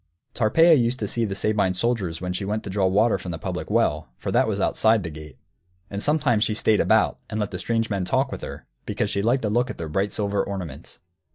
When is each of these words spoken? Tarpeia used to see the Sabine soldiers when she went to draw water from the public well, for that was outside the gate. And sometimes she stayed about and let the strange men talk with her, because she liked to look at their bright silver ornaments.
Tarpeia 0.33 0.73
used 0.73 0.97
to 1.01 1.07
see 1.07 1.25
the 1.25 1.35
Sabine 1.35 1.75
soldiers 1.75 2.19
when 2.19 2.33
she 2.33 2.43
went 2.43 2.63
to 2.63 2.71
draw 2.71 2.87
water 2.87 3.19
from 3.19 3.29
the 3.29 3.37
public 3.37 3.69
well, 3.69 4.09
for 4.17 4.31
that 4.31 4.47
was 4.47 4.59
outside 4.59 5.03
the 5.03 5.11
gate. 5.11 5.37
And 5.91 6.01
sometimes 6.01 6.43
she 6.43 6.55
stayed 6.55 6.79
about 6.79 7.19
and 7.29 7.39
let 7.39 7.51
the 7.51 7.59
strange 7.59 7.91
men 7.91 8.03
talk 8.03 8.31
with 8.31 8.41
her, 8.41 8.65
because 8.87 9.11
she 9.11 9.21
liked 9.21 9.43
to 9.43 9.49
look 9.51 9.69
at 9.69 9.77
their 9.77 9.89
bright 9.89 10.11
silver 10.11 10.43
ornaments. 10.43 10.97